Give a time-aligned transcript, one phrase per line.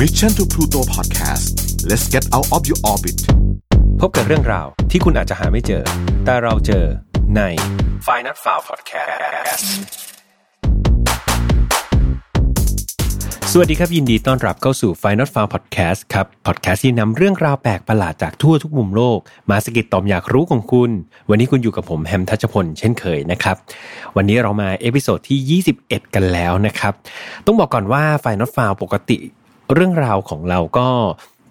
[0.00, 1.46] Mission to Pluto Podcast
[1.88, 3.18] let's get out of your orbit
[4.00, 5.82] พบกับเรื่องราวที่คุณอาจจะหาไม่เจอ
[6.24, 6.84] แต่เราเจอ
[7.36, 7.40] ใน
[8.06, 9.64] f i n a l f i l e Podcast
[13.52, 19.18] สวัสดีครับ ยินดีต้อนรับเข้าสู่ Final f i l e Podcast ครับพอดแคสต์ที่นำเรื่องราวแปลกประหลาดจากทั่วทุกมุมโลก
[19.50, 20.90] มาสะกิดต่อมอยากรู้ของคุณ
[21.30, 23.56] วันนี้คุณอยู่กับผมแฮมทัชพลเช่นเคยนะครับ
[24.16, 26.92] วันนี้เรามา episode ที่ 21 กันแล้วนะครับ
[27.46, 29.18] ต้องบอกก่อนว่า Final f i l e ปกติ
[29.74, 30.88] เรื่องราวของเราก็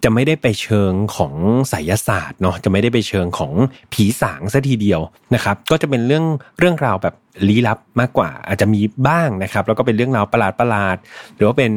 [0.03, 1.33] จะไม่ได้ไปเชิงของ
[1.69, 3.51] ไสยศาสตร์เนาะจะไม่ได้ไปเชิงของ
[3.93, 5.01] ผีสางซะทีเดียว
[5.35, 6.25] นะครับ ก็จะเป็นเรื่อง
[6.59, 7.15] เรื่องราวแบบ
[7.47, 10.97] ลี้ลับมากกว่า อาจจะมีบ้างนะครับ แล้วก็เป็นเรื่องราวประหลาดประหลาด
[11.35, 11.71] หรือว่าเป็น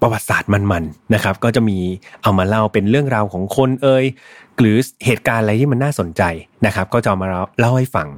[0.00, 1.78] ประวัติศาสตร์มันๆนะครับ ก็จะมี
[2.22, 4.04] เอามาเล่าเป็นเรื่องราวของคนเอ่ย
[4.60, 6.22] หรือเหตุการณ์อะไรที่มันน่าสนใจ
[6.66, 8.08] นะครับ ก็จะมาเล่าให้ฟัง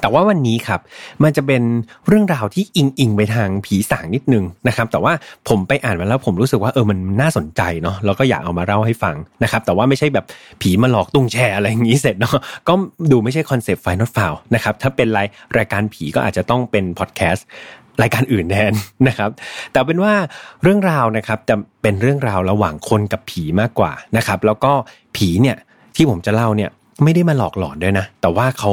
[0.00, 0.80] แต่ว่าวันนี้ครับ
[1.22, 1.62] มันจะเป็น
[2.08, 5.12] เรื่องราวที่อิงอิงไปทางผีสางนิดนึงนะครับ แต่ว่า
[5.48, 10.24] ผมไปอ่านมาแล้วผมรู้สึกว่าเออมันน่าสนใจเนาะแล้วก็อยากเอามาเล่าให้ฟังนะครับ แต่ว่าไม่ใช่แบบ
[10.62, 12.36] ผีมาหลอกตุ้งแช่อะไรอย่างนี้เสร็จเนาะ
[12.68, 12.72] ก็
[13.10, 15.26] ดูไม่ใช่คอนเซปต์ Final File นะครับถ้าเป็นราย
[15.58, 17.46] รายการผีก็อาจจะต้องเป็นพอดแคสต์
[18.02, 18.72] รายการอื่นแทน
[19.08, 19.30] นะครับ
[19.72, 20.14] แต่เป็นว่า
[20.62, 24.72] เรื่องราวนะครับจะเป็นเรื่องราวระหว่างคนกับผีมากกว่านะครับ แล้วก็
[25.16, 25.56] ผีเนี่ย
[25.96, 26.70] ที่ผมจะเล่าเนี่ย
[27.02, 28.72] ไม่ได้มาหลอกหลอนด้วยนะ แต่ว่าเขา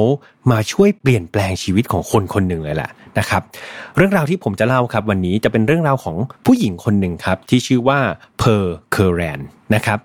[0.51, 3.41] มาช่วยเปลี่ยนแปลงชีวิตของคนคนหนึ่งเลยแหละนะครับ
[3.95, 7.99] เรื่องราวที่ผมจะเล่าครับ วันนี้จะเป็นเรื่องราวของผู้หญิงคนหนึ่งครับที่ชื่อว่า
[8.37, 9.39] เพิร์ล เคอร์แรน
[9.75, 9.99] นะครับ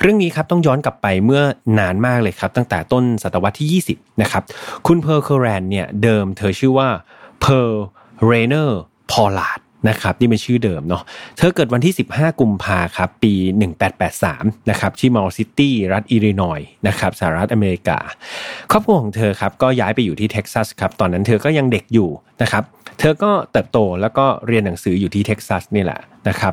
[0.00, 1.42] เรื่องนี้ครับต้องย้อนกลับไปเมื่อ
[1.78, 4.42] นานมากเลยครับ ตั้งแต่ต้นศตวรรษที่ 20 นะครับ
[4.86, 6.88] คุณเพิร์ล เคอร์แรนเนี่ยเดิมเธอชื่อว่า
[7.40, 7.84] เพิร์ล
[8.26, 8.78] เลนอร์
[9.10, 11.02] พอลลาร์ด นะครับนี่เป็นชื่อเดิมเนาะ
[11.38, 13.32] เธอเกิดวันที่ 15 กุมภาครับปี
[14.02, 17.98] 1883นะครับที่มาวด์ซิตี้รัฐอิลลินอยส์นะครับสหรัฐอเมริกา
[18.70, 22.10] ครอบครัวของเธอครับก็ย้ายไปอยู่ที่เท็กซัสครับตอนนั้นเธอก็ยังเด็กอยู่
[22.42, 22.64] นะครับ
[23.00, 26.52] เธอก็เติบโตแล้วก็เรียนหนังสืออยู่ที่เท็กซัสนี่แหละนะครับ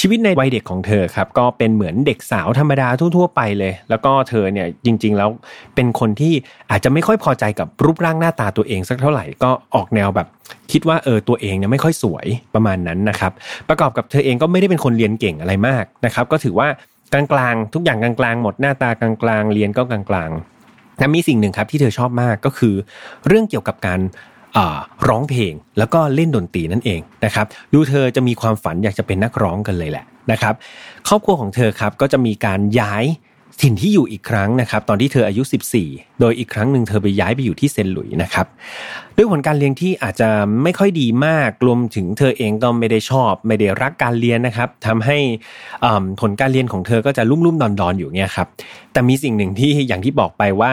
[0.00, 5.30] ชีวิตในวัยเด็กของเธอครับก็เป็นเหมือนเด็กสาวธรรมดาทั่วๆไปเลย แล้วก็เธอเนี่ยจริง ๆ แล้ว
[5.74, 6.34] เป็นคนที่
[6.70, 10.28] อาจจะไม่ค่อยพอใจกับรูปร่างหน้าตาตัวเองสักเท่าไหร่ก็ออกแนวแบบ
[10.72, 13.32] คิดว่าเออตัวเองเนี่ยไม่ค่อยสวยประมาณนั้นนะครับ
[13.68, 16.68] ประกอบกับเธอเองก็ไม่ได้เป็นคนเรียนเก่งอะไรมากนะครับ ก็ถือว่า
[17.12, 22.74] กลางๆทุกอย่างกลางๆหมดหน้าตากลางๆเรียนก็กลางๆแต่มีสิ่งหนึ่งครับที่เธอชอบมากก็คือ
[23.26, 24.00] เรื่องเกี่ยวกับการ
[25.08, 30.54] ร้องเพลงแล้วก็เล่นดนตรีนั่นเองนะครับ ดูเธอจะมีความฝันอยากจะเป็นนักร้องกันเลยแหละนะครับ
[31.08, 33.04] ครอบครัวของเธอครับก็จะมีการย้าย
[33.60, 35.42] ถิ่นที่อยู่อีกครั้งนะครับตอนที่เธออายุ
[35.82, 38.46] 14 โดยอีกครั้งหนึ่งเธอไปย้ายไปอยู่ที่เซนหลุยนะครับ
[39.16, 40.28] ด้วยผลการเรียนที่อาจจะ
[40.62, 45.18] ไม่ค่อยดีมากรวมถึงเธอเองก็ไม่ได้ชอบ ไม่ได้รักการเรียนนะครับทำให้
[46.20, 48.48] ผลการเรียนของเธอก็จะลุ่มๆดอนๆอยู่เนี่ยครับ
[48.92, 50.72] แต่มีสิ่งหนึ่งที่อย่างที่บอกไปว่า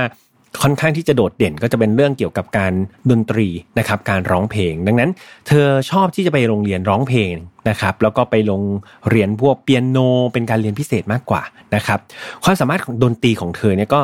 [0.62, 2.73] ค่อนข้างที่จะโดดเด่นก็จะเป็นเรื่องเกี่ยวกับการ
[3.12, 3.47] ดนตรี
[3.79, 5.09] นะครับการร้องเพลง ดังนั้น
[5.47, 7.34] เธอชอบที่จะไปโรงเรียนร้องเพลง
[7.69, 8.62] นะครับแล้วก็ไปลง
[9.09, 9.97] เรียนพวกเปียโน
[10.34, 11.41] เป็นการเรียนพิเศษมากกว่า
[11.75, 12.00] นะครับ
[12.44, 14.01] ความสามารถของดนตรีของเธอเนี่ยก็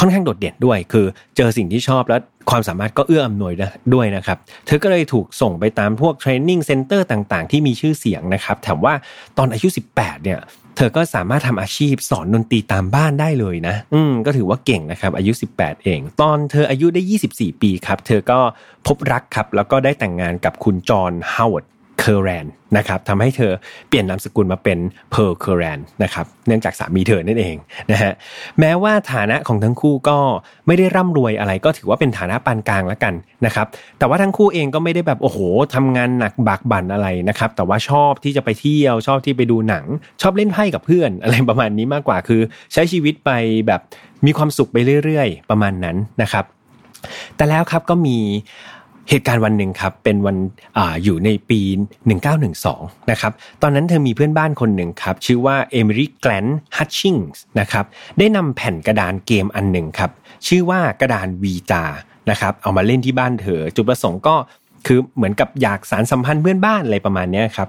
[0.00, 2.20] ค่อนข้างโดดเด่นด้วย คือเจอสิ่งที่ชอบแล้ว
[2.50, 3.52] ความสามารถก็เอื้ออำนวย
[3.94, 8.94] ด้วยนะครับ เธอก็เลยถูกส่งไปตามพวก training center ต่างๆ ที่มีชื่อเสียงนะครับแถมว่า
[9.38, 10.38] ตอนอายุ 18 เนี่ย
[10.76, 18.38] เธอก็สามารถทำอาชีพสอนดนตรีตามบ้านได้เลยนะ อืมก็ถือว่าเก่งนะครับ อายุ 18 เอง ตอนเธออายุได้ 24 ปีครับ เธอก็
[18.86, 21.64] พบรักครับ แล้วก็ได้แต่งงานกับคุณจอห์นฮาวเวิร์ด
[22.00, 22.46] เคอร์แรน
[22.76, 23.52] นะครับทำให้เธอ
[23.88, 24.78] เปลี่ยนนามสกุลมาเป็น
[25.10, 27.56] Pearl Curran นะครับเนื่องจากสามีเธอนั่นเอง
[27.90, 28.12] นะฮะ
[28.60, 30.18] แม้ว่าฐานะของทั้งคู่ก็
[30.66, 33.14] ไม่ได้ร่ำรวยอะไรก็ถือว่าเป็นฐานะปานกลางแล้วกัน
[33.46, 33.66] นะครับ
[33.98, 35.38] แต่ว่าทั้งคู่เองก็ไม่ได้แบบโอ้โห
[35.74, 39.84] ทำงานหนักบากบั่นอะไรนะครับแต่ว่าชอบที่จะไปเที่ยวชอบที่ไปดูหนัง
[40.22, 42.40] ชอบเล่นไพ่กับเพื่อนอะไรประมาณนี้มากกว่าคือ
[42.72, 43.30] ใช้ชีวิตไป
[43.66, 43.80] แบบ
[44.26, 46.44] มีความสุขไปเรื่อย ๆ ประมาณนั้นนะครับ
[47.36, 48.18] แต่แล้วครับก็มี
[49.08, 50.36] เหตุการณ์วันหนึ่งครับเป็นวัน
[50.76, 51.60] ออยู่ในปี
[52.36, 56.46] 1912 นะครับ ตอนนั้นเธอมีเพื่อนบ้านคนหนึ่งครับ ชื่อว่าเอมิลี่แกลน
[56.76, 57.84] ฮัตชิงส์นะครับ
[58.18, 60.10] ได้นำแผ่นกระดานเกมอันหนึ่งครับ
[60.46, 61.84] ชื่อว่ากระดานวีตา
[62.30, 64.36] นะครับเอามาเล่นที่บ้านเธอจุดประสงค์ก็
[64.86, 67.68] คือเหมือนกับอยากสารสัมพันธ์เพื่อนบ้านอะไรประมาณนี้ครับ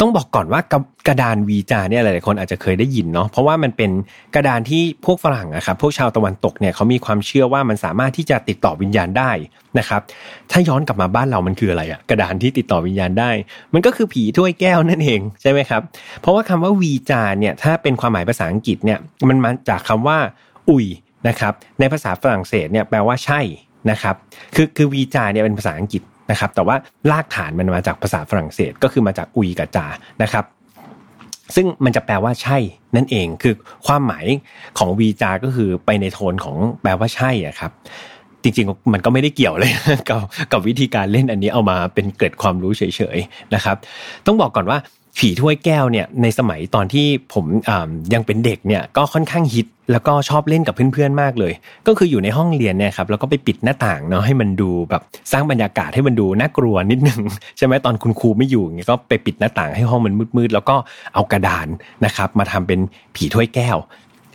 [0.00, 0.60] ต้องบอกก่อนว่า
[1.08, 3.90] กระดานวีจาเนี่ยหลายๆคนอาจจะเคยได้ยินเนาะเพราะว่ามันเป็น
[4.34, 9.30] กระดานที่พวกฝรั่งอะครับพวกชาวตะวันตกเนี่ยเขามีความเชื่อว่ามันสามารถที่จะติดต่อวิญญาณได้
[9.78, 10.00] นะครับ
[10.50, 13.30] ถ้าย้อนกลับมาบ้านเรามันคืออะไรอะกระดานที่ติดต่อวิญญาณได้
[13.74, 15.82] มันก็คือผีถ้วยแก้วนั่นเองใช่ไหมครับ
[16.20, 18.98] เพราะว่าคำว่าวีจาเนี่ยถ้าเป็นความหมายภาษาอังกฤษเนี่ย
[19.28, 20.18] มันมาจากคำว่า
[20.70, 20.86] อุย
[21.28, 23.40] นะครับในภาษาฝรั่งเศสเนี่ยแปลว่าใช่
[23.90, 24.16] นะครับ
[24.54, 26.76] คือคือวีจาเนี่ยเป็นภาษาอังกฤษ นะครับแต่ว่า
[27.10, 29.86] รากฐานมันมาจากภาษาฝรั่งเศสก็คือมาจากอุยกับจา
[30.22, 30.44] นะครับ
[31.54, 32.58] ซึ่งมันจะแปลว่าใช่
[32.96, 33.54] นั่นเองคือ
[33.86, 34.26] ความหมาย
[34.78, 37.72] ของวีจาก็คือไปในโทนของแปลว่าใช่อะครับ
[38.42, 39.72] จริงๆมันก็ไม่ได้เกี่ยวเลย
[40.08, 40.20] กับ
[40.52, 42.82] กับวิธีการเล่นอันนี้เอามาเป็นเกิดความรู้เฉ
[43.16, 43.76] ยๆนะครับ
[44.26, 44.78] ต้องบอกก่อนว่า
[45.18, 47.44] ผีถ้วยแก้วเนี่ยในสมัยตอนที่ผม
[48.14, 51.52] ยังเป็นเด็กเนี่ยก็ค่อนข้างฮิตแล้วก็ชอบเล่นกับเพื่อนๆมากเลย
[51.86, 57.20] ก็คืออยู่ในห้องเรียนเนี่ยครับแล้วก็ไปปิดหน้าต่างเนาะให้มันดูแบบสร้างบรรยากาศให้มันดูน่ากลัวนิดนึง
[57.56, 60.76] ใช่ไหมตอนคุณครูไม่อยู่เงี้ยก็ไปปิดหน้าต่างให้ห้องมันมืดๆแล้วก็
[61.14, 61.66] เอากระดาน
[62.04, 62.80] นะครับมาทำเป็น
[63.16, 63.76] ผีถ้วยแก้ว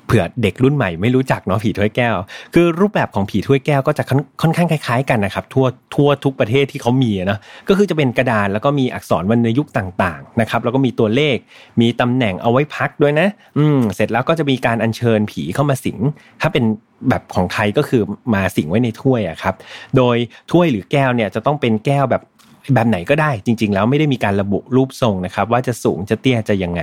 [0.08, 2.16] เผื่อเด็กรุ่นใหม่ไม่รู้จักเนาะผีถ้วยแก้ว
[2.54, 4.04] คือรูปแบบของผีถ้วยแก้วก็จะ
[4.42, 7.40] ค่อนข้างคล้าย ๆ กันนะครับทั่วทั่วทุกประเทศที่เขามีนะ
[7.70, 11.38] ก็คือจะเป็นกระดานแล้วก็มีอักษรวรรณยุกต์ต่างๆนะครับแล้วก็มีตัวเลข
[11.82, 13.28] มีตำแหน่งเอาไว้พักด้วยนะ
[13.58, 15.98] อืมเสร็จแล้วก็จะมีการอัญเชิญผีเข้ามาสิง
[16.42, 16.64] ถ้าเป็น
[17.10, 18.02] แบบของไทยก็คือ
[18.34, 19.56] มาสิงไว้ในถ้วยอะครับ
[19.98, 20.18] โดย
[20.52, 22.24] ถ้วยหรือแก้วเนี่ยจะต้องเป็นแก้วแบบ
[22.74, 26.82] แบบไหนก็ได้จริง ๆ แล้วไม่ได้มีการระบุรูปทรงนะครับ ว่าจะสูงจะเตี้ยจะยังไง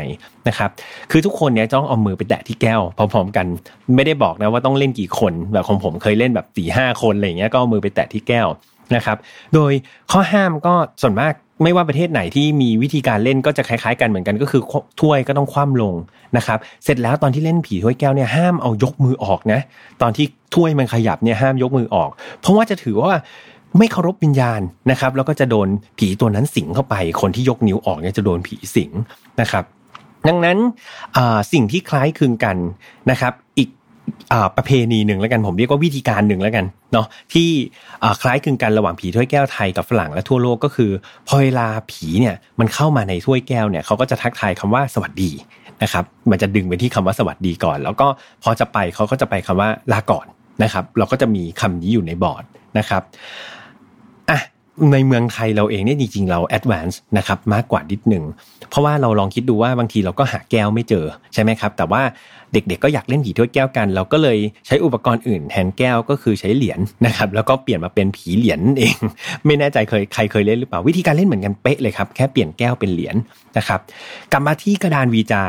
[0.49, 0.71] นะครับ
[1.11, 3.47] คือทุกคนเนี้ยต้องเอามือไปแตะที่แก้วพร้อมๆกัน
[3.97, 8.49] ไม่ได้บอกนะว่าต้องเล่นกี่คนแบบของผมเคยเล่นแบบสี่ห้าคนอะไรเงี้ยก็เอามือไปแตะที่แก้ว
[8.97, 9.17] นะครับ
[9.55, 9.73] โดย
[10.13, 14.63] ข้อห้ามก็ส่วนมากไม่ว่าประเทศไหนที่มีวิธีการเล่นก็จะคล้ายๆ กันเหมือนกันก็คือ
[15.01, 15.95] ถ้วยก็ต้องคว่ำลง
[16.37, 19.61] นะครับ เสร็จแล้วตอนที่เล่นผีถ้วยแก้วเนี่ยห้ามเอายกมือออกนะ
[20.03, 22.11] ตอนที่ถ้วยมันขยับเนี่ยห้ามยกมือออก
[22.41, 23.13] เพราะว่าจะถือว่า
[23.79, 24.61] ไม่เคารพวิญญาณ
[24.91, 25.69] นะครับ แล้วก็จะโดน
[25.99, 28.91] ผีตัวนั้นสิงเข้าไป คนที่ยกนิ้วออกเนี่ยจะโดนผีสิง
[29.41, 29.65] นะครับ
[30.29, 30.59] ดังนั้น
[31.53, 32.57] สิ่งที่คล้ายคลึงกัน
[33.11, 33.69] นะครับ อีก
[34.57, 37.49] ประเพณีหนึ่งแล้วกันผมเรียกว่าวิธีการหนึ่งแล้วกันเนาะที่
[38.23, 40.91] คล้ายคลึงกันระหว่างผีถ้วยแก้วไทยกับฝรั่งและทั่วโลกก็คือ
[41.29, 45.31] พอเวลาผีเนี่ยมันเข้ามาในถ้วยแก้วเนี่ยเขาก็จะทักทายคำว่าสวัสดี
[45.83, 48.07] นะครับมันจะดึงไปที่คำว่าสวัสดีก่อน แล้วก็
[48.43, 50.27] พอจะไปเขาก็จะไปคำว่าลาก่อน
[50.63, 52.45] นะครับ เราก็จะมีคำนี้อยู่ในบอร์ด
[52.79, 53.03] นะครับ
[54.93, 58.25] ในเมืองไทยเราเองเนี่ยจริงๆเรา advance นะครับมากกว่านิดหนึ่ง
[58.71, 61.05] เพราะว่าเราลองคิดดูว่าบางทีเราก็หาแก้วไม่เจอ
[61.35, 62.03] ใช่ไหมครับ แต่ว่า
[62.53, 68.97] เด็กๆก็อยากเล่นผีถ้วยแก้วกัน เราก็เลยใช้อุปกรณ์อื่นแทนแก้วก็คือใช้เหรียญนะครับ แล้วก็เปลี่ยนมาเป็นผีเหรียญเอง
[69.47, 73.17] ไม่แน่ใจเคยใครเคยเล่นหรือเปล่าวิธีการเล่นเหมือนกันเป๊ะเลยครับแค่เปลี่ยนแก้วเป็นเหรียญ
[73.59, 73.81] นะครับ
[74.33, 75.43] กลับมาที่กระดานวีจา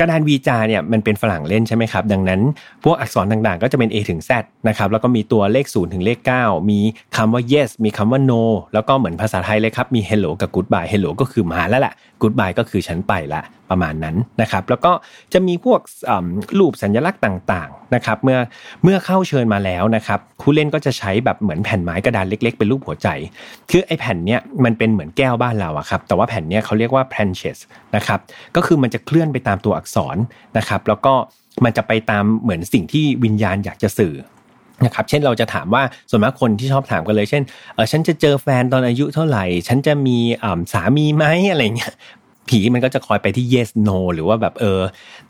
[0.00, 2.40] กระดานวีจาเนี่ยมันเป็นฝรั่งเล่นใช่ไหมครับ ดังนั้น
[2.84, 4.30] พวกอักษรต่างๆ ก็จะเป็น A ถึง Z
[4.68, 6.78] นะครับแล้วก็มีตัวเลข 0 ถึงเลข 9 มี
[7.16, 8.42] คำว่า yes มีคำว่า no
[8.74, 14.92] แล้วก็เหมือนภาษาไทยเลยครับ มี hello กับ goodbye hello ก็คือมาแล้วแหละ goodbye ก็คือฉันไปละประมาณนั้นนะครับแล้วก็
[15.32, 15.80] จะมีพวก
[16.58, 18.38] รูปสัญลักษณ์ต่างๆ นะครับเมื่อ
[18.84, 23.08] เมื่อเข้าเชิญมาแล้วนะครับผู้เล่นก็จะใช้แบบเหมือนแผ่นไม้กระดานเล็ก ๆ เป็นรูปหัวใจ
[23.70, 27.58] คือไอ้แผ่นเนี้ยมันเป็นเหมือนแก้วบ้านเราอะครับแต่ว่าแผ่นเนี้ยเขาเรียกว่า planches
[27.96, 28.20] นะครับ
[28.56, 30.16] ก็คือมันจะเคลื่อนไปตามตัวอักษร
[30.58, 31.14] นะครับแล้วก็
[31.64, 34.14] มันจะไปตามเหมือนสิ่งที่วิญญาณอยากจะสื่อ
[34.84, 37.42] นะครับเช่นเราจะถามว่าส่วนมากคนที่ชอบถามกันเลย เช่น
[37.74, 40.18] เออฉันจะเจอแฟนตอนอายุเท่าไหร่ ฉันจะมี
[40.72, 41.94] สามีไหมอะไรเงี้ย
[42.50, 44.80] ผีมันก็จะคอยไปที่ yes no หรือว่าแบบเออ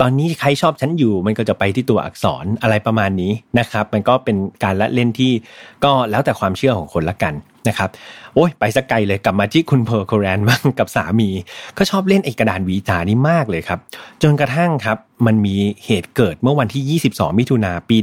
[0.00, 5.32] ตอนนี้ใครชอบฉันอยู่ มันก็จะไปที่ตัวอักษรอะไรประมาณนี้นะครับ มันก็เป็นการละเล่นที่
[5.84, 7.34] ก็แล้วแต่ความเชื่อของคนละกัน
[7.69, 7.90] นะครับ
[8.34, 11.28] โอ้ยไปสักไกลเลยกลับมาที่คุณเพอร์โคแรนบ้างกับสามี
[11.78, 13.78] ก็ชอบเล่นไอ้กระดานวีจานี้มากเลยครับ
[14.22, 17.96] จนกระทั่งครับ มันมีเหตุเกิดเมื่อวันที่ 22 มิถุนาปี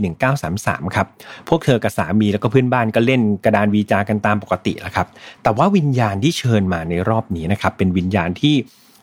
[0.45, 1.07] 1933 ครับ
[1.49, 5.07] พวกเธอกับสามีแล้วก็เพื่อนบ้านก็เล่นกระดานวีจากันตามปกติแหละครับ
[5.43, 8.55] แต่ว่าวิญญาณที่เชิญมาในรอบนี้นะครับ เป็นวิญญาณที่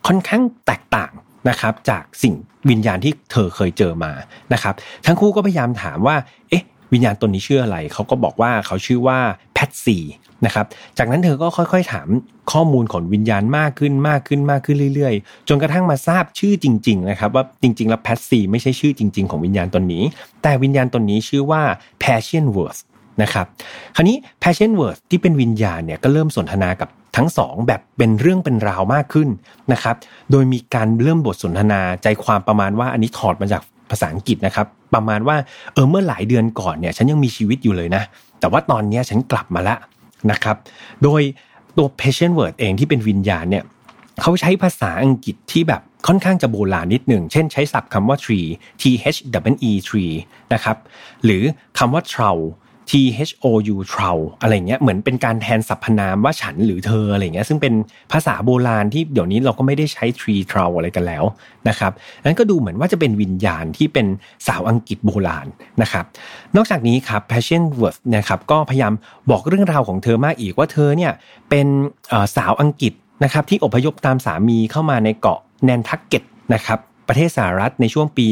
[0.07, 1.13] ค่อนข้างแตกต่าง
[1.49, 2.35] นะครับจากสิ่ง
[2.71, 4.13] วิญญาณที่เธอเคยเจอมา
[4.53, 4.75] นะครับ
[5.07, 6.17] ทั้งคู่ก็พยายามถามว่า
[6.51, 9.19] เอ๊ะวิญญาณตนนี้ชื่ออะไร เขาก็บอกว่าเขาชื่อว่า
[9.55, 9.99] แพทซี
[10.47, 10.67] นะครับ
[10.99, 12.09] จากนั้นเธอก็ค่อยๆถาม
[12.53, 20.05] ข้อมูลของวิญญาณมากขึ้นมากขึ้นมากขึ้นเรื่อยๆ จนกระทั่งมาทราบชื่อจริงๆนะครับว่าจริงๆ แล้วแพทซีไม่ใช่ชื่อจริง ๆ ของวิญญาณตนนี้
[20.43, 21.63] แต่วิญญาณตนนี้ชื่อว่า
[22.03, 23.47] Passion Worth น นะครับ
[23.97, 29.29] คราวนี้ Passion Worth ที่เป็นวิญญาณเนี่ยก็เริ่มสนทนากับทั้งสองแบบเป็นเรื่องเป็นราวมากขึ้น
[29.73, 29.97] นะครับ
[30.31, 35.37] โดยมีการเริ่มบทสนทนาใจความประมาณว่าอันนี้ถอดมาจากภาษาอังกฤษนะครับ ประมาณว่า
[35.75, 38.03] เออเมื่อหลายเดือนก่อนเนี่ยฉันยังมีชีวิตอยู่เลยนะ
[38.41, 39.79] แต่ว่าตอนนี้ฉันกลับมาแล้ว
[40.31, 40.57] นะครับ
[41.03, 41.23] โดย
[41.77, 43.65] ตัว patient word เองที่เป็นวิญญาณเนี่ย
[44.21, 48.49] เขาใช้ภาษาอังกฤษที่แบบค่อนข้างจะโบราณนิดหนึ่ง เช่นใช้ศัพท์คำว่า tree
[48.81, 48.83] t
[49.15, 49.19] h
[49.53, 50.15] w e tree
[50.53, 50.77] นะครับ
[51.25, 51.43] หรือ
[51.79, 52.39] คำว่า trow
[52.91, 52.93] T
[53.29, 57.75] H O U t r o u อะไรเงี้ยเหมือนเป็นการแทนสรรพนามว่าฉันหรือเธออะไรเงี้ยซึ่งเป็น
[58.13, 61.25] ภาษาโบราณที่เดี๋ยวนี้เราก็ไม่ได้ใช้ tree t r o u อะไรกันแล้ว
[61.69, 61.93] นะครับ
[62.25, 64.07] นั้นก็ดูเหมือนว่าจะเป็นวิญญาณที่เป็น
[64.47, 65.47] สาวอังกฤษโบราณ
[65.83, 66.05] นะครับ
[66.57, 68.93] นอกจากนี้ครับ Passion Worth นะครับก็พยายาม
[69.31, 71.13] บอกเรื่องราวของเธอมากอีกว่าเธอเนี่ย
[71.51, 71.67] เป็น
[72.37, 72.93] สาวอังกฤษ
[73.25, 76.23] นะครับที่อพยพตามสามีเข้ามาในเกาะแนนทักเก็ต
[76.55, 78.27] นะครับ ประเทศสหรัฐในช่วงปี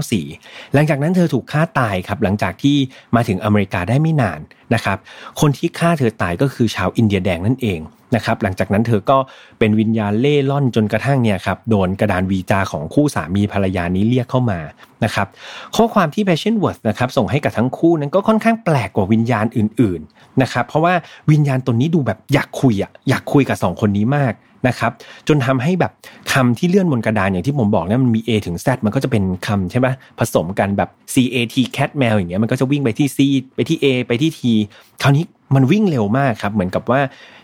[0.00, 2.76] 1694 หลังจากนั้นเธอถูกฆ่าตายครับหลังจากที่
[3.16, 4.40] มาถึงอเมริกาได้ไม่นาน
[4.74, 4.98] นะครับ
[5.40, 7.80] คนที่ฆ่าเธอตายก็คือชาวอินเดียแดงนั่นเอง
[8.16, 9.18] นะครับหลังจากนั้นเธอก็
[9.58, 14.60] เป็นวิญญาณเล่ล่อนจนกระทั่งเนี่ยครับโดนกระดานวีจาของคู่สามีภรรยานี้เรียกเข้ามา
[15.04, 15.26] นะครับ
[15.76, 20.94] ข้อความที่ Passion Words นะครับส่งให้กับทั้งคู่นั้นก็ค่อนข้างแปลกกว่าวิญญาณอื่นๆนะครับเพราะว่า
[21.30, 24.32] วิญญาณตนนี้ดูแบบอยากคุยอะอยากคุยกับสองคนนี้มาก
[24.68, 24.92] นะครับ
[25.28, 25.92] จนทำให้แบบ
[26.32, 29.86] คำที่เลื่อนบนกระดานอย่างที่ผมบอกเนี่ยมันมี A ถึง Z มันก็จะเป็นคำใช่ไหม
[30.18, 33.18] ผสมกันแบบ C A T cat แมวอย่างเงี้ยมันก็จะวิ่งไปที่ C
[33.54, 34.40] ไปที่ A ไปที่ T
[35.02, 37.00] คราวนี้มันวิ่งเร็วมากครับ เหมือนกับว่า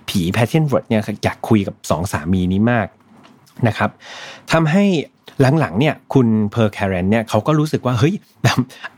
[0.08, 2.86] ผี Patience Worth เนี่ยอยากคุยกับสองสามีนี้มาก
[3.68, 3.90] นะครับ
[4.52, 4.84] ทำให้
[5.60, 8.14] หลังๆเนี่ยคุณ Pearl Curran เนี่ยเขาก็รู้สึกว่าเฮ้ย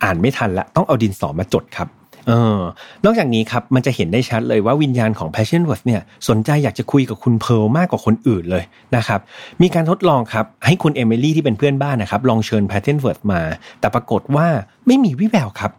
[0.02, 1.88] อ่านไม่ทันละต้องเอาดินสอมาจดครับ
[2.28, 2.60] เออ
[3.04, 8.64] นอกจากนี้ครับมันจะเห็นได้ชัดเลยว่าวิญญาณของ Passion w o r d เนี่ยสนใจอยากจะคุยกับคุณ Pearl มากกว่าคนอื่นเลย
[8.96, 9.20] นะครับ
[9.62, 13.40] มีการทดลองครับให้คุณเอมิลี่ที่เป็นเพื่อนบ้านนะครับลองเชิญ Passion w o r d มา
[13.80, 14.46] แต่ปรากฏว่า
[14.86, 15.72] ไม่มีวิแววครับ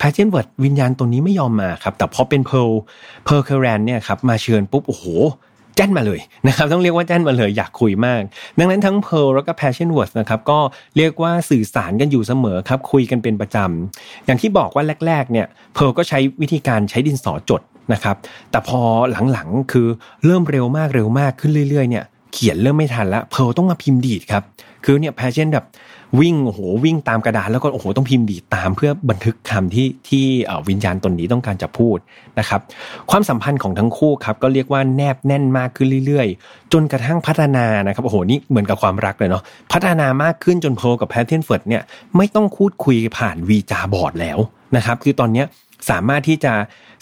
[0.00, 2.70] Patience Worth วิญญาณตัวนี้ไม่ยอมมาครับแต่พอเป็น Pearl
[3.24, 5.04] Pearl Curran เนี่ยครับมาเชิญปุ๊บโอ้โห
[5.76, 8.22] แจ้นมาเลยนะครับต้องเรียกว่าแจ้นมาเลยอยากคุยมาก
[8.58, 10.58] ดังนั้นทั้ง Pearl แล้วก็ Patience Worth นะครับก็
[10.96, 15.46] เรียกว่าสื่อสารกันอยู่เสมอครับคุยกันเป็นประจำอย่างที่บอกว่าแรกๆเนี่ย
[15.76, 17.62] Pearl ก็ใช้วิธีการใช้ดินสอจด
[17.92, 18.16] นะครับ
[18.50, 18.80] แต่พอ
[19.32, 19.86] หลังๆคือ
[20.24, 24.42] เริ่มเร็วมากเร็วมากขึ้นเรื่อยๆเนี่ยเขียนเริ่มไม่ทันแล้ว Pearl ต้องมาพิมพ์ดีดครับ
[24.84, 25.64] คือเนี่ย Patience แบบ
[26.20, 30.24] วิ่งโอ้โหวิ่งตามกระดาษแล้วก็โอ้โหต้องพิมพ์ดีดตามเพื่อบันทึกคำที่ที่
[30.68, 31.98] วิญญาณตนนี้ต้องการจะพูด
[32.38, 32.60] นะครับ
[33.10, 41.82] ความสัมพันธ์ของทั้งคู่ครับก็เรียกว่าแนบแน่นมากขึ้นเรื่อยๆ จนกระทั่งพัฒนานะครับโอ้โหนี่เหมือนกับความรักเลยเนาะพัฒนามากขึ้นจน Pearl กับ Patience Worth เนี่ย
[42.16, 44.38] ไม่ต้องพูดคุยผ่าน Ouija board แล้ว
[44.76, 45.44] นะครับ คือตอนนี้
[45.90, 46.52] สามารถที่จะ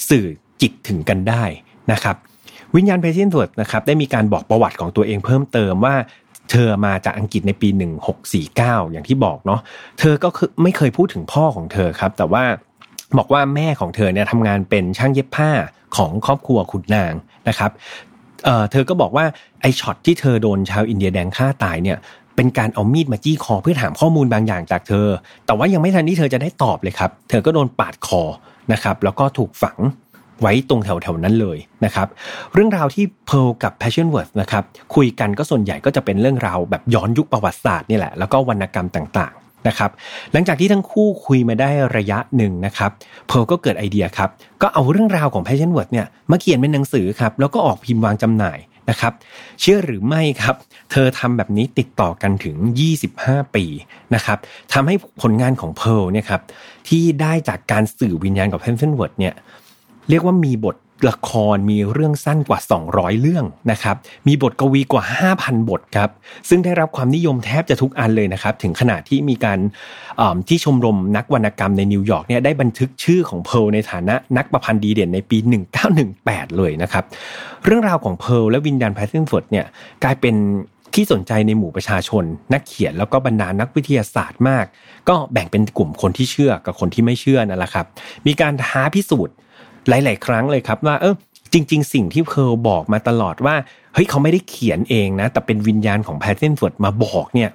[0.08, 0.26] สื่อ
[0.62, 1.44] จิตถึงกันได้
[1.92, 2.16] นะครับ
[2.76, 5.94] วิญญาณ Patience Worth นะครับได้มีการบอกประวัติของตัวเองเพิ่มเติมว่า
[6.50, 7.68] เธอมาจากอังกฤษในปี
[8.30, 9.60] 1649 อย่างที่บอกเนาะ
[9.98, 12.44] เธอก็คือไม่เคยพูดถึงพ่อของเธอครับ แต่ว่า
[13.18, 15.50] บอกว่าแม่ของเธอเนี่ยทำงานเป็นช่างเย็บผ้า
[15.96, 17.12] ของครอบครัวขุนนาง
[17.48, 17.70] นะครับ
[18.44, 19.24] เธอก็บอกว่า
[19.60, 21.98] ไอช็อตที่เธอโดนชาวอินเดียแดงฆ่าตายเนี่ย
[22.36, 25.06] เป็นการเอามีดมาจี้คอเพื่อถามข้อมูลบางอย่างจากเธอ
[25.46, 28.22] แต่ว่ายังไม่ทันที่เธอจะได้ตอบเลยครับ เธอก็โดนปาดคอ
[28.72, 29.78] นะครับ แล้วก็ถูกฝัง
[30.40, 32.08] ไว้ตรงแถวๆนั้นเลยนะครับ
[32.54, 34.64] เรื่องราวที่เพลกับ Passion Words นะครับ
[34.94, 39.90] คุยกันก็ส่วนใหญ่ก็จะเป็นเรื่องราวแบบย้อนยุคประวัติศาสตร์นี่แหละแล้วก็วรรณกรรมต่างๆนะครับ
[40.32, 42.90] หลังจากที่ทั้งคู่คุยมาได้ระยะหนึ่งนะครับ
[43.28, 44.28] เพลก็เกิดไอเดียครับ
[44.62, 48.58] ก็เอาเรื่องราวของ Passion Words เนี่ยมาเขียนเป็นหนังสือครับแล้วก็ออกพิมพ์วางจำหน่าย
[48.90, 49.12] นะครับ
[49.60, 50.54] เชื่อหรือไม่ครับ
[50.90, 52.56] เธอทำแบบนี้ติดต่อกันถึง
[53.04, 53.64] 25 ปี
[54.14, 54.38] นะครับ
[54.72, 56.42] ทำให้ผลงานของเพลเนี่ยครับ
[56.88, 59.34] ที่ได้จากการสื่อวิญญาณกับ Passion Words เนี่ย
[60.10, 60.76] เรียกว่ามีบท
[61.10, 62.58] ละครมีเรื่องสั้นกว่า
[62.90, 63.96] 200 เรื่องนะครับ
[64.28, 65.04] มีบทกวีกว่า
[65.36, 66.10] 5,000 บทครับ
[66.48, 69.58] ซึ่งได้รับความนิยมแทบจะทุกอันเลยนะครับ ถึงขนาดที่มีการ
[70.48, 75.38] ที่ชมรมนักวรรณกรรมในนิวยอร์กเนี่ยได้บันทึกชื่อของเพลในฐานะนักประพันธ์ดีเด่นในปี
[75.98, 77.04] 1918 เลยนะครับ
[77.64, 79.66] เรื่องราวของ Pearl และวิญญาณ Patience Worth เนี่ย
[80.04, 80.34] กลายเป็น
[80.94, 84.64] ที่สนใจในหมู่ประชาชน นักเขียนแล้วก็บรรดานักวิทยาศาสตร์มาก
[85.08, 87.86] ก็แบ่งเป็นกลุ่มคนที่เชื่อกับคนที่ไม่เชื่อนั่นแหละครับ
[88.26, 89.36] มีการท้าพิสูจน์
[89.88, 91.14] หลาย ๆ ครั้งเลยครับว่าเออ
[91.52, 93.54] จริง ๆ สิ่งที่ Pearl บอกมาตลอดว่า
[93.94, 97.50] เฮ้ยเขาไม่ได้เขียนเองนะ แต่เป็นวิญญาณของ Patience Worth มาบอกเนี่ย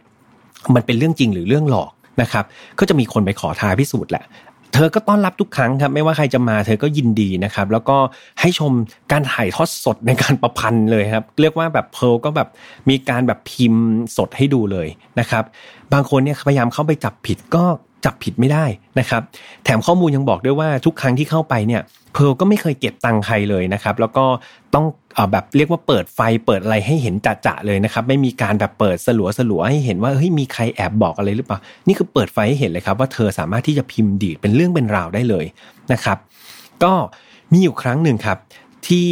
[0.75, 2.43] มันเป็นเรื่องจริงหรือเรื่องหลอกนะครับ
[2.79, 4.25] ก็จะมีคนไปขอท้าพิสูจน์แหละ
[4.73, 7.97] เธอก็ต้อนรับทุกครั้งครับ ไม่ว่าใครจะมาเธอก็ยินดีนะครับ แล้วก็
[8.39, 8.71] ให้ชม
[9.11, 12.47] การถ่ายทอดสดในการประพันธ์เลยครับ เรียกว่าแบบเพลก็แบบ
[12.89, 13.85] มีการแบบพิมพ์
[14.17, 14.87] สดให้ดูเลย
[15.19, 15.43] นะครับ
[15.93, 17.63] บางคนเนี่ยพยายามเข้าไปจับผิดก็
[18.05, 18.65] จับผิดไม่ได้
[18.99, 19.21] นะครับ
[19.63, 21.81] แถมข้อมูลยังบอกด้วยว่าทุกครั้งที่เข้าไปเนี่ย
[22.13, 24.25] เพลก็ไม่เคยเก็บตังค์ใครเลยนะครับ แล้วก็
[24.73, 24.85] ต้อง
[25.31, 31.57] แบบเรียกว่าเปิดไฟเปิดอะไรให้เห็นจะๆเลยนะครับ ไม่มีการแบบเปิดสลัวสลัวให้เห็นว่าเฮ้ยมีใครแอบบอกอะไรหรือเปล่า
[31.87, 35.45] นี่คือเปิดไฟให้เห็นเลยครับ ว่าเธอสามารถที่จะพิมพ์ดีดเป็นเรื่องเป็นราวได้เลย
[35.93, 36.17] นะครับ
[36.83, 36.93] ก็
[37.51, 38.37] มีอยู่ครั้งหนึ่งครับ
[38.87, 39.07] ที่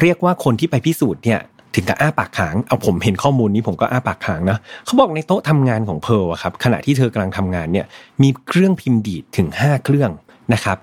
[0.00, 1.40] เรียกว่าคนที่ไปพิสูจน์เนี่ย
[1.74, 7.86] ถึงกับอ้าปากขาง เอาผมเห็นข้อมูลนี้ผมก็อ้าปากขางนะเขาบอกในโต๊ะทำงานของเพร์ลครับขณะที่เธอกำลังทำงานเนี่ย
[8.22, 10.10] มีเครื่องพิมพ์ดีดถึง 5 เครื่อง
[10.52, 10.76] นะครับ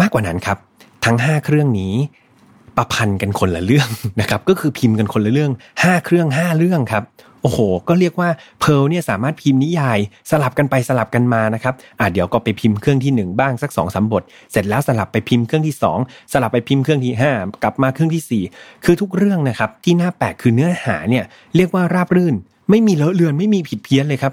[0.00, 0.58] มากกว่านั้นครับ
[1.04, 1.94] ทั้ง 5 เครื่องนี้
[2.76, 3.88] ประพันธ์กันคนละเรื่อง
[4.20, 5.50] นะครับ ก็คือพิมพ์กันคนละเรื่อง
[5.82, 7.04] 5 เครื่อง 5 เรื่องครับ
[7.42, 7.58] โอ้โห
[7.88, 8.28] ก็เรียกว่า
[8.60, 9.98] เพลเนี่ยสามารถพิมพ์นิยาย
[10.30, 14.22] สลับกันไปสลับกันมานะครับอ่าเดี๋ยวก็ไปพิมพ์เครื่องที่ 1 บ้างสัก2อสบท
[14.52, 21.24] เสร็จแล้วสลับไปพิมพ์เครื่องที่ 2 สลับไปพิมพ์เครื่องที่ 5 กลับมาเครื่องที่ 4 คือทุกเรื่องนะครับที่น่าแปลกคือเนื้อหาเนี่ย
[21.56, 22.34] เรียกว่าราบรื่น
[22.70, 24.32] ไม่มีเลอะเลือนไม่มีผิดเพี้ยนเลยครับ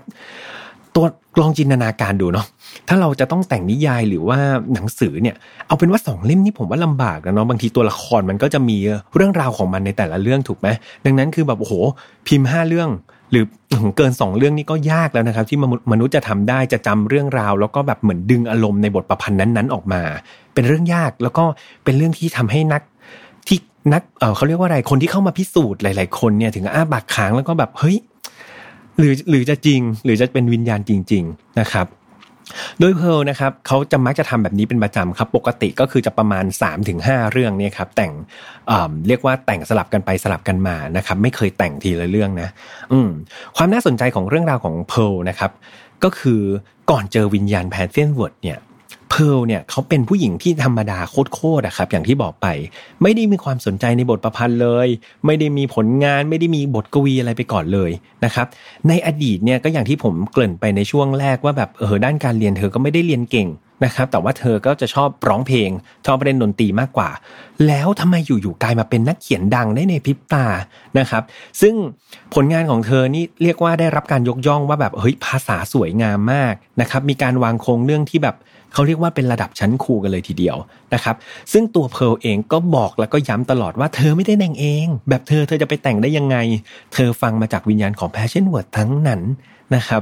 [0.95, 1.05] ตัว
[1.41, 2.45] ลองจินตนาการดูเนาะ
[2.87, 4.37] ถ้าเราจะต้องแต่งนิยายหรือว่า
[4.73, 5.35] หนังสือเนี่ย
[5.67, 8.77] เอาเป็นว่าสองเล่มนี่ผมว่าลำบากนะเนาะบางทีตัวละครมันก็จะมี
[9.15, 10.67] เรื่องราวของมันในแต่ละเรื่องถูกไหม
[11.05, 11.73] ดังนั้นคือแบบโอ้โห
[12.27, 12.89] พิมพ์ห้าเรื่อง
[13.31, 13.43] หรือ
[13.97, 15.59] เกินสองเรื่องนี้ก็ยากแล้วนะครับ ที่
[15.91, 20.01] มนุษย์จะทำได้จะจำเรื่องราว แล้วก็แบบเหมือนดึงอารมณ์ในบทประพันธ์นั้นๆออกมา
[20.53, 21.43] เป็นเรื่องยากแล้วก็
[21.83, 22.81] เป็นเรื่องที่ทำให้นัก
[23.47, 23.57] ที่
[23.93, 27.97] นักเเขาเรียกว่าอะไรคนที่เข้ามาพิสูจน์หลาย ๆ คนเนี่ยถึงอ้าปากค้างแล้วก็แบบเฮ้ย
[28.99, 31.87] หรือหรือจะจริง หรือจะเป็นวิญญาณจริง ๆนะครับ
[32.79, 36.45] โดยเพลนะครับเขาจะมักจะทำแบบนี้เป็นประจำครับ ปกติก็คือจะประมาณ
[36.87, 38.69] 3-5 เรื่องเนี่ยครับแต่ง
[39.07, 42.49] เรียกว่าแต่งสลับกันไปสลับกันมานะครับไม่เคยแต่งทีละเรื่องนะ
[42.91, 43.09] อืม
[43.55, 45.51] ความน่าสนใจของเรื่องราวของ Pearl นะครับ
[46.03, 46.41] ก็คือ
[46.91, 48.57] ก่อนเจอวิญญาณ Patience Worth เนี่ย
[49.19, 50.99] Pearl เนี่ยเขาเป็นผู้หญิงที่ธรรมดา
[51.33, 52.47] โคตรๆอะครับ อย่างที่บอกไป
[53.01, 54.87] ไม่ได้มีความสนใจในบทประพันธ์เลย
[55.25, 57.91] ไม่ได้มีผลงานไม่ได้มีบทกวีอะไรไปก่อนเลย
[58.25, 58.47] นะครับ
[58.87, 63.49] ในอดีตเนี่ยก็อย่างที่ผมเกริ่นไปในช่วงแรกว่าแบบเออด้านการเรียนเธอก็ไม่ได้เรียนเก่ง
[63.85, 65.69] นะครับแต่ว่าเธอก็จะชอบร้องเพลง
[66.05, 67.09] ชอบเล่นดนตรีมากกว่า
[67.67, 70.45] แล้วทำไมอยู่ๆกลายมาเป็นนักเขียนดังได้ในพริบตา
[70.99, 71.23] นะครับ
[71.61, 71.75] ซึ่ง
[72.33, 78.35] ผลงานของเธอนี่เรียกว่าได้รับการยกย่องว่าแบบเฮ้ยภาษาสวยงามมากนะครับมีการวางโครงเรื่องที่แบบ
[78.73, 80.57] เขาเรียกว่าเป็นระดับชั้นครูกันเลยทีเดียว
[80.93, 81.15] นะครับ
[81.51, 86.37] ซึ่งตัวเพลเองก็บอกแล้วก็ย้ำตลอดว่าเธอไม่ได้แต่งเอง แบบเธอเธอจะไปแต่งได้ยังไง
[86.93, 89.21] เธอฟังมาจากวิญญาณของ Passion Word ทั้งนั้น
[89.75, 90.01] นะครับ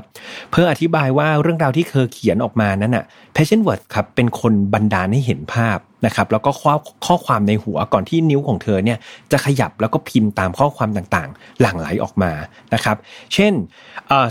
[0.51, 3.05] เพื่ออธิบายว่าเรื่องราวที่เธอเขียนออกมานั้นอะ
[3.35, 6.73] Passion Word ครับเป็นคนบันดาลให้เห็นภาพนะครับแล้วก็ข้อ
[7.05, 8.97] ข้อความในหัวก่อนที่นิ้วของเธอเนี่ย
[9.31, 12.31] จะขยับแล้วก็พิมพ์ตามข้อความต่างๆ หลั่งไหลออกมา
[12.73, 12.97] นะครับ
[13.33, 13.53] เช่น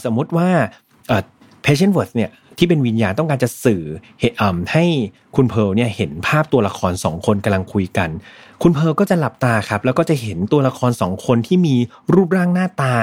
[0.05, 0.49] สมมุติว่า
[1.65, 3.83] Passion Word เนี่ย ที่เป็นวิญญาณต้องการจะสื่อ
[4.21, 4.37] เหตุ
[4.73, 4.85] ให้
[5.37, 8.09] คุณเพลเนี่ยเห็นภาพตัวละครสองคนกำลังคุยกัน
[8.63, 11.77] คุณเพลก็จะหลับตาครับ แล้วก็จะเห็นตัวละครสองคนที่มี
[12.15, 12.95] รูปร่างหน้าตา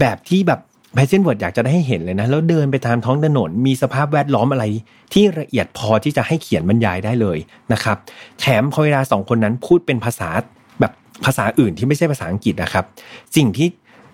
[0.00, 0.60] แบบที่แบบ
[0.94, 4.64] Patience Worth อยากจะได้ให้เห็นเลยนะ แล้วเดินไปตามท้องถนน มีสภาพแวดล้อมอะไร
[5.12, 7.38] ที่ละเอียดพอที่จะให้เขียนบรรยายได้เลย
[7.72, 7.96] นะครับ
[8.40, 10.28] แถมพอเวลาสองคนนั้นพูดเป็นภาษา
[10.80, 10.92] แบบ
[11.24, 12.84] ภาษาอื่นที่ไม่ใช่ภาษาอังกฤษนะครับ
[13.36, 13.68] สิ่งที่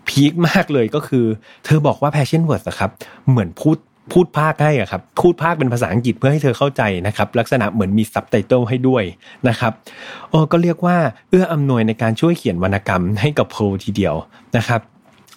[0.09, 1.25] peak มากเลยก็คือ
[1.65, 2.91] เธอบอกว่า Patience Worth นะครับ
[3.29, 3.77] เหมือนพูด
[4.13, 9.05] พูดพากย์ให้อะครับพูดพากย์เป็นภาษาอังกฤษเพื่อให้เธอเข้าใจนะครับลักษณะเหมือนมีซับไตเติลให้ด้วย
[9.49, 9.73] นะครับ
[10.31, 10.97] โอ้ก็เรียกว่า
[11.31, 14.15] เอื้ออำนวยในการช่วยเขียนวรรณกรรมให้กับโพทีเดียว
[14.57, 14.81] นะครับ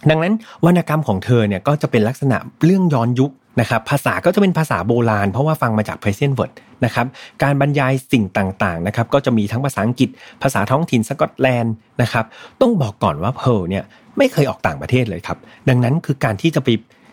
[0.10, 0.34] ดังนั้น
[0.66, 6.52] วรรณกรรมของเธอเนี่ยก็จะเป็นลักษณะเรื่องย้อนยุคนะครับภาษาก็จะเป็นภาษาโบราณ เพราะว่าฟังมาจาก present word
[6.86, 7.08] นะครับ
[7.44, 10.10] การบรรยายสิ่งต่างๆนะครับก็จะมีทั้งภาษาอังกฤษ
[10.44, 12.26] ภาษาท้องถิ่นสกอตแลนด์นะครับ
[12.62, 13.84] ต้องบอกก่อนว่าเพลเนี่ย
[14.18, 15.38] ไม่เคยออกต่างประเทศเลยครับ
[15.70, 16.70] ดังนั้นคือการที่จะไป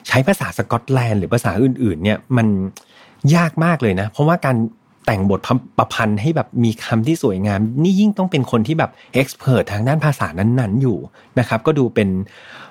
[0.08, 2.46] ใช้ภาษาสกอตแลนด์หรือภาษาอื่น ๆ เนี่ยมัน
[3.36, 4.56] ยากมากเลยนะ เพราะว่าการ
[5.06, 5.40] แต่งบท
[5.78, 10.98] ประพันธ์ให้แบบมีคำที่สวยงาม นี่ยิ่งต้องเป็นคนที่แบบเอ็กซ์เพรสทางด้านภาษานั้นๆอยู่
[11.38, 12.08] นะครับ ก็ดูเป็น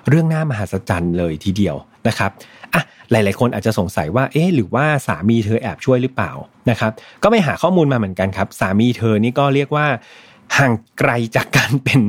[0.08, 1.76] เรื่องหน่ามหัศจรรย์เลยทีเดียว
[2.08, 2.30] นะครับ
[2.74, 6.32] อะหลาย ๆ คนอาจจะสงสัยว่าเอ๊ะหรือว่าสามีเธอแอบช่วยหรือเปล่า
[6.70, 9.86] นะครับ ก็ไปหาข้อมูลมาเหมือนกันครับ สามีเธอนี่ก็เรียกว่า
[10.58, 12.00] ห่างไกลจากการเป็น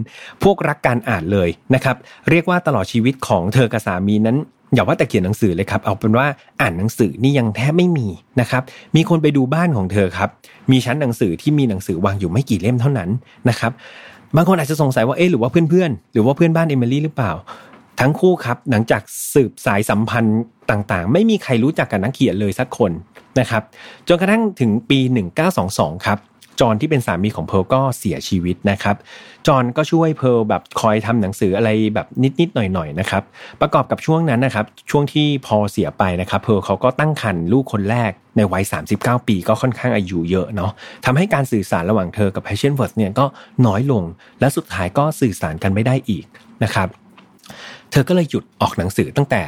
[0.44, 1.96] พวกรักการอ่านเลยนะครับ
[2.30, 4.38] เรียกว่าตลอดชีวิตของเธอกับสามีนั้น
[4.74, 6.28] อย่าว่าแต่เขียนหนังสือเลยครับ เอาเป็นว่า
[6.62, 8.08] อ่านหนังสือนี่ยังแทบไม่มี
[8.42, 8.62] นะครับ
[8.96, 10.30] มีคนไปดูบ้านของเธอครับ
[10.72, 13.10] มีชั้นหนังสือที่มีหนังสือวางอยู่ไม่กี่เล่มเท่านั้น
[13.50, 13.72] นะครับ
[14.36, 17.32] บางคนอาจจะสงสัยว่าเอ๊ะหรือว่าเพื่อนๆ หรือว่าเพื่อนบ้านเอมิลี่หรือเปล่า
[18.00, 19.02] ทั้งคู่ครับหลังจาก
[19.34, 22.92] สืบสายสัมพันธ์ต่างๆ ไม่มีใครรู้จักกับนักเขียนเลยสักคน
[23.40, 23.64] นะครับ
[24.08, 25.00] จนกระทั่งถึงปี
[25.54, 26.18] 1922 ครับ
[26.60, 28.96] จอนที่เป็นสามีของเพลก็เสียชีวิตนะครับ
[29.48, 32.08] จอนก็ช่วยเพลแบบคอยทำหนังสืออะไรแบบ
[32.40, 33.24] นิดๆหน่อยๆนะครับ
[33.62, 38.64] ประกอบกับช่วงนั้นนะครับ ช่วงที่พอเสียไปนะครับ เพลเขาก็ตั้งครรภ์ลูกคนแรกในวัย
[38.96, 40.72] 39 ปีก็ค่อนข้างอายุเยอะเนาะ
[41.06, 43.26] ทำให้การสื่อสารระหว่างเธอกับ Passion w o r d เนี่ยก็
[43.66, 44.04] น้อยลง
[44.40, 46.26] และสุดท้ายก็สื่อสารกันไม่ได้อีก
[46.64, 46.88] นะครับ
[47.92, 49.42] เธอก็เลยหยุดออกหนังสือตั้งแต่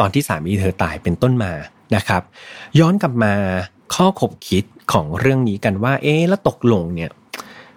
[0.00, 1.52] ตอนที่สามีเธอตายเป็นต้นมา
[1.96, 2.22] นะครับ
[2.78, 3.34] ย้อนกลับมา
[3.94, 7.10] ข้อขบคิด ของเรื่องนี้กันว่า เอ๊แล้วตกลงเนี่ย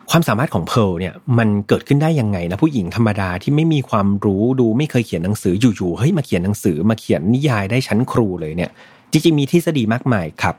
[0.09, 8.71] ความสามารถของเพลเนี่ย มันเกิดขึ้นได้ยังไงนะผู้หญิงธรรมดาที่ไม่มีความรู้ดูไม่เคยเขียนหนังสืออยู่ๆเฮ้ยมาเขียนหนังสือมาเขียนนิยายได้ชั้นครูเลยเนี่ย
[9.11, 10.55] จริงๆมีทฤษฎีมากมายครับ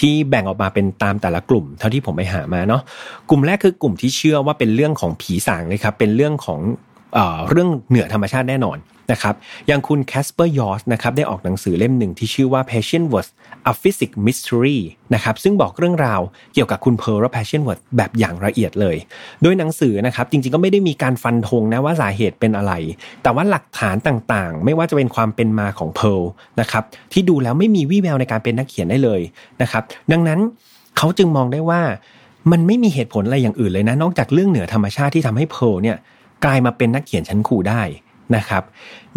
[0.00, 2.82] ที่แบ่งออกมาเป็นตามแต่ละกลุ่ม เท่าที่ผมไปหามาเนาะ
[3.30, 6.60] กลุ่มแรกคือกลุ่มที่เชื่อว่าเป็นเรื่องของผีสางเลยครับ เป็นเรื่องของ
[7.48, 8.78] เรื่องเหนือธรรมชาติแน่นอน
[9.12, 9.34] นะครับ
[9.66, 13.30] อย่างคุณแคสเปอร์ยอสนะครับได้ออกหนังสือเล่มหนึ่งที่ชื่อว่า Passion Words
[13.70, 14.78] a Physics Mystery
[15.14, 16.20] นะครับซึ่งบอกเรื่องราว
[16.54, 18.96] เกี่ยวกับคุณเพร์ลและ Passion Words แบบอย่างละเอียดเลย
[19.42, 22.72] โดยหนังสือนะครับจริงๆก็ไม่ได้มีการฟันธงนะว่าสาเหตุเป็นอะไร
[23.22, 26.28] แต่ว่าหลักฐานต่างๆ ไม่ว่าจะเป็นความเป็นมาของเพร์
[26.60, 29.20] นะครับที่ดูแล้วไม่มีวี่แววในการเป็นนักเขียนได้เลย
[29.62, 30.40] นะครับดังนั้น
[30.98, 31.80] เขาจึงมองได้ว่า
[32.52, 35.96] มันไม่มีเหตุผลอะไรอย่างอื่นเลยนะ นอกจากเรื่องเหนือธรรมชาติที่ทำให้เพร์ลเนี่ย
[36.44, 37.82] กลายมาเป็นนักเขียนชั้นครูได้
[38.36, 38.62] นะครับ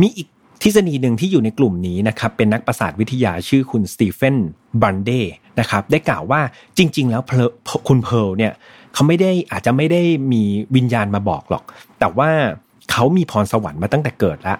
[0.01, 0.27] มีอีก
[0.62, 4.36] ทฤษฎีหนึ่งที่อยู่ในกลุ่มนี้นะครับเป็นนักประสาทวิทยาชื่อคุณสตีเฟน
[4.82, 5.12] บันเด
[5.60, 6.41] นะครับได้กล่าวว่า
[6.77, 7.21] จริง ๆ แล้ว
[7.88, 8.53] คุณเพลเนี่ย
[8.93, 10.01] เขาไม่ได้อาจจะไม่ได้
[10.32, 10.43] มี
[10.75, 11.63] วิญญาณมาบอกหรอก
[11.99, 12.30] แต่ว่า
[12.91, 14.58] เขามีพรสวรรค์มาตั้งแต่เกิดแล้ว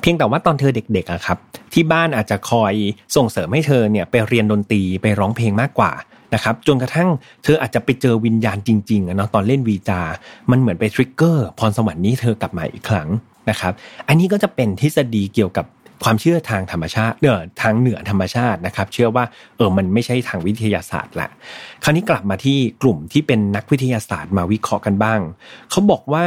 [0.00, 1.38] เพียงแต่ว่าตอนเธอเด็กๆอะครับ
[1.72, 2.74] ที่บ้านอาจจะคอย
[3.16, 5.92] ส่งเสริมให้เธอเนี่ยไปเรียนดนตรีไปร้องเพลงมากกว่า
[6.34, 7.08] นะครับจนกระทั่ง
[7.44, 10.00] เธออาจจะไปเจอวิญญาณจริงๆนะตอนเล่นวีจา
[10.50, 13.08] มันเหมือนไปทริกเกอร์พรสวรรค์นี้เธอกลับมาอีกครั้ง
[13.50, 13.72] นะครับ
[14.08, 15.66] อันนี้ก็จะเป็นทฤษฎีเกี่ยวกับ
[16.04, 19.24] ความเชื่อทางธรรมชาติเออทางเหนือธรรมชาตินะครับ เชื่อว่า
[19.56, 21.28] เออมันไม่ใช่ทางวิทยาศาสตร์ละ
[21.84, 25.20] คราวนี้กลับมาที่กลุ่มที่เป็นนักวิทยาศาสตร์มาวิเคราะห์กันบ้าง
[25.70, 26.26] เขาบอกว่า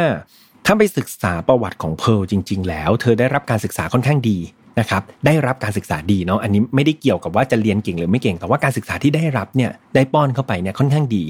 [0.65, 4.37] ถ้าไปศึกษาประวัติของเพร์ลจริง ๆ แล้ว เธอได้รับการศึกษาค่อนข้างดี
[4.79, 11.23] นะครับได้รับการศึกษาดีเนาะอันนี้ไม่ได้เกี่ยวกับว่าจะเรียนเก่งหรือไม่เก่งแต่ว่าการศึกษาที่ได้รับเนี่ยได้ป้อนเข้าไปเนี่ยค่อนข้างดี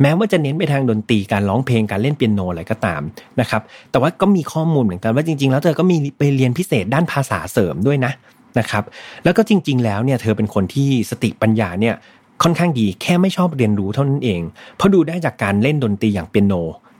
[0.00, 3.02] แม้ว่าจะเน้นไปทางดนตรีการร้องเพลงการเล่นเปียโนอะไรก็ตาม
[3.40, 8.12] นะครับแต่ว่าก็มีข้อมูลเหมือนกันว่าจริง ๆ แล้วเธอก็มีไปเรียนพิเศษด้านภาษาเสริมด้วยนะ
[8.58, 8.84] นะครับ
[9.24, 11.94] แล้วก็จริง ๆ แล้วเนี่ยเธอเป็นคนที่สติปัญญาเนี่ย
[12.42, 14.40] ค่อนข้างดีแค่ไม่ชอบเรียนรู้เท่านั้นเอง
[14.76, 16.54] เพราะดูได้จากการเล่นดนตรีอย่างเปียโน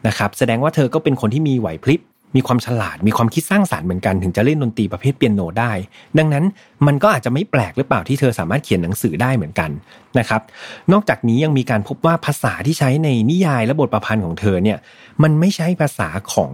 [0.07, 2.01] นะครับแสดงว่าเธอก็เป็นคนที่มีไหวพริบ
[2.35, 5.73] มีความฉลาดมีความคิดสร้างสารรค์เหมือนกันถึงจะเล่นดนตรีประเภทเปียโนได้
[6.19, 6.45] ดังนั้น
[6.87, 9.71] มันก็อาจจะไม่แปลกหรือเปล่าที่เธอสามารถเขียนหนังสือได้เหมือนกัน
[10.19, 10.43] นะครับ
[10.93, 14.79] นอกจากนี้ยังมีการพบว่าภาษาที่ใช้ในนิยายและบทประพันธ์ของเธอเนี่ย
[15.23, 16.53] มันไม่ใช่ภาษาของ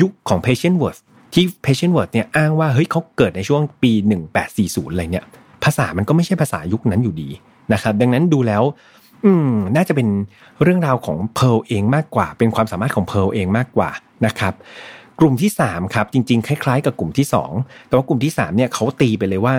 [0.00, 0.98] ยุคของ Patient Word
[1.34, 3.92] ที่ Patient Word เนี่ยอ้างว่าเฮ้ยเขาเกิดในช่วงปี
[4.42, 5.24] 1840อะไรเนี่ย
[5.64, 7.28] ภาษามันก็ไม่ใช่ภาษายุคนั้นอยู่ดี
[7.72, 8.62] นะครับดังนั้นดูแล้ว
[9.24, 10.08] อืมน่าจะเป็น
[10.62, 13.90] เรื่องราวของเพลเองมากกว่า เป็นความสามารถของเพลเองมากกว่า
[14.26, 14.54] นะครับ
[15.20, 17.26] กลุ่มที่3ครับจริงๆ คล้ายๆ กับกลุ่มที่
[17.58, 19.54] 2 แต่ว่ากลุ่มที่3เนี่ยเขาตีไปเลยว่า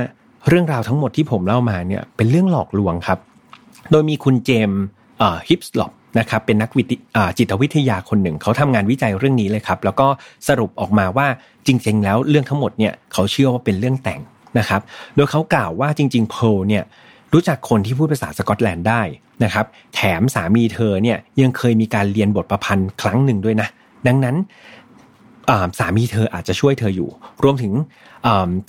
[0.50, 3.20] เรื่องราวทั้งหมดที่ผมเล่ามาเนี่ยเป็นเรื่องหลอกลวงครับ
[3.92, 4.82] โดยมีคุณเจมส์
[5.50, 6.84] ฮิปส์ลอปนะครับเป็นนักวิ
[7.38, 10.08] จิตวิทยาคนหนึ่ง เขาทำงานวิจัยเรื่องนี้เลยครับ แล้วก็
[10.48, 11.28] สรุปออกมาว่า
[11.68, 14.22] จริง ๆ แล้วเรื่องทั้งหมดเนี่ยเขาเชื่อว่าเป็นเรื่องแต่ง
[14.60, 14.82] นะครับ
[15.16, 16.36] โดยเขากล่าวว่าจริง ๆ โพ
[16.68, 16.84] เนี่ย
[17.34, 19.02] รู้จักคนที่พูดภาษาสกอตแลนด์ได้
[19.44, 23.68] นะครับ แถมสามีเธอเนี่ยยังเคยมีการเรียนบทประพันธ์ครั้งหนึ่งด้วยนะ
[24.08, 24.36] ดังนั้น
[25.80, 27.10] สามีเธออาจจะช่วยเธออยู่
[27.44, 27.74] รวมถึง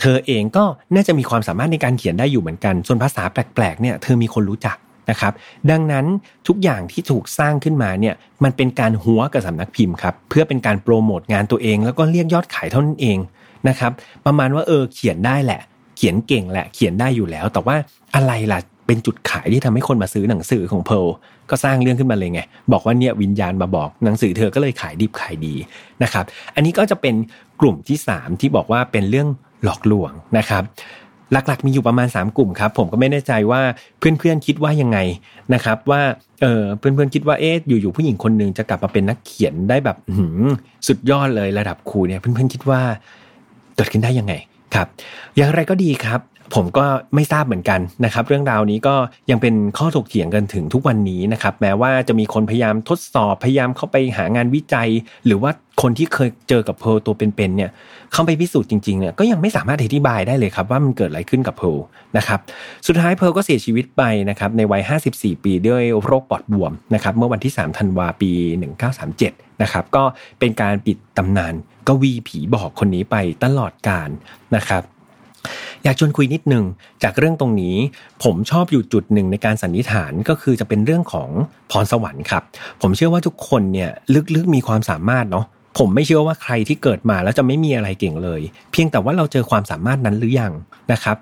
[0.01, 4.77] เธอเองก็น่าจะมีความสามารถในการเขียนได้อยู่เหมือนกัน ส่วนภาษาแปลกๆเนี่ยเธอมีคนรู้จัก
[5.11, 5.33] นะครับ
[5.71, 6.07] ดังนั้น
[6.49, 13.19] ทุกอย่างที่ถูกสร้างขึ้นมาเนี่ยมันเป็นการหัวกับสำนักพิมพ์ครับเพื่อเป็นการโปรโมทงานตัวเอง แล้วก็เรียกยอดขายเท่านั้นเอง
[13.69, 13.93] นะครับ
[14.27, 15.61] ประมาณว่าเออเขียนได้แหละ
[15.97, 17.77] เขียนเก่งแหละ เขียนได้อยู่แล้ว แต่ว่า
[18.15, 21.07] อะไรล่ะ เป็นจุดขายที่ทำให้คนมาซื้อหนังสือของเพล
[21.51, 22.41] ก็สร้างเรื่องขึ้นมาเลยไง
[22.73, 25.55] บอกว่าเนี่ยวิญญาณมาบอกหนังสือเธอก็เลยขายดิบขายดี
[26.03, 26.25] นะครับ
[26.55, 27.15] อันนี้ก็จะเป็น
[27.61, 29.29] กลุ่มที่ 3 ที่บอกว่าเป็นเรื่อง
[29.65, 30.63] หลอกลวงนะครับ
[31.33, 33.61] หลักๆ มีอยู่ประมาณ 3 กลุ่มครับ ผมก็ไม่แน่ใจว่า
[33.99, 34.99] เพื่อนๆคิดว่ายังไง
[35.55, 36.03] นะครับ ว่า
[36.43, 39.97] เออเพื่อนๆคิดว่าเอ๊ะอยู่ๆผู้หญิงคนหนึ่งจะกลับมาเป็นนักเขียนได้แบบ
[40.87, 42.81] สุดยอดเลยระดับครูเนี่ยเพื่อนๆคิดว่า
[43.77, 44.35] เกิดขึ้นได้ยังไง
[44.75, 44.89] ครับ
[45.37, 46.21] อย่างไรก็ดีครับ
[46.55, 46.85] ผมก็
[47.15, 48.95] ไม่ทราบเหมือนกันนะครับ เรื่องราวนี้ก็
[49.31, 54.89] ยังเป็นข้อถกเถียงกันถึงทุกวันนี้นะครับ แม้ว่าจะมีคนพยายามทดสอบพยายามเข้าไปหางานวิจัย
[55.27, 55.51] หรือว่า
[55.83, 57.71] คนที่เคยเจอกับเพลตัวเป็นๆเนี่ย
[58.13, 61.79] เข้าไปพิสูจน์จริงๆเนี่ยก็ยังไม่สามารถอธิบายได้เลยครับว่ามันเกิดอะไรขึ้นกับเพล
[62.17, 62.39] นะครับ
[62.87, 64.83] สุดท้ายเพลก็เสียชีวิตไปนะครับในวัย
[65.13, 68.31] 54 ปีด้วยโรคปอดบวมนะครับเมื่อวันที่ 3 ธันวาปี
[68.97, 70.05] 1937 นะครับก็
[70.39, 71.55] เป็นการปิดตำนาน
[71.89, 74.11] กวีผีบอกคนนี้ไปตลอดกาล
[74.57, 74.83] นะครับ
[75.85, 76.65] อยากชวนคุยนิดหนึ่ง
[77.03, 77.77] จากเรื่องตรงนี้
[78.25, 81.29] ผมชอบอยู่จุดหนึ่งในการสันนิษฐานก็คือจะเป็นเรื่องของ
[81.71, 82.43] พรสวรรค์ครับ
[82.83, 83.91] ผมเชื่อว่าทุกคนเนี่ย
[84.35, 85.45] ลึกๆมีความสามารถเนาะ
[85.79, 88.41] ผมไม่เชื่อว่าใครที่เกิดมาแล้วจะไม่มีอะไรเก่งเลย
[88.73, 90.53] เพียงแต่ว่าเราเจอความสามารถนั้นหรือยัง
[90.93, 91.17] นะครับ